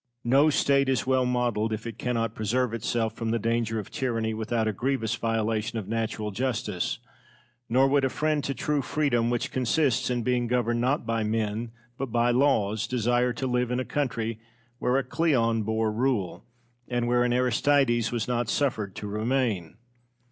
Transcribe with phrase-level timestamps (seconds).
[0.23, 0.29] Cosmo.
[0.45, 4.33] No State is well modelled if it cannot preserve itself from the danger of tyranny
[4.33, 6.97] without a grievous violation of natural justice;
[7.69, 11.69] nor would a friend to true freedom, which consists in being governed not by men
[11.99, 14.39] but by laws, desire to live in a country
[14.79, 16.45] where a Cleon bore rule,
[16.87, 19.77] and where an Aristides was not suffered to remain.